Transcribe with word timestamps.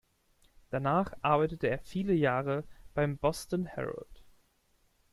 Danach 0.71 1.13
arbeitete 1.21 1.67
er 1.67 1.77
viele 1.77 2.13
Jahre 2.13 2.63
beim 2.95 3.19
Boston 3.19 3.67
Herald. 3.67 4.23